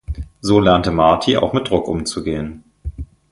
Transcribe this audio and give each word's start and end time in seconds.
So 0.41 0.59
lernte 0.59 0.89
Marty 0.89 1.37
auch 1.37 1.53
mit 1.53 1.69
Druck 1.69 1.87
umzugehen. 1.87 2.63